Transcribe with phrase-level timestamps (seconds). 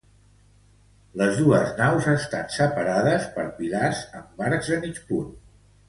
[1.21, 5.35] Les dos naus estan separades per pilars amb arcs de mig punt.